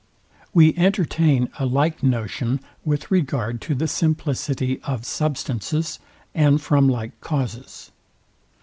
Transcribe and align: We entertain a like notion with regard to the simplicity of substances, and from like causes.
We 0.51 0.75
entertain 0.77 1.49
a 1.59 1.67
like 1.67 2.01
notion 2.01 2.59
with 2.83 3.11
regard 3.11 3.61
to 3.61 3.75
the 3.75 3.87
simplicity 3.87 4.81
of 4.83 5.05
substances, 5.05 5.99
and 6.33 6.59
from 6.59 6.89
like 6.89 7.21
causes. 7.21 7.91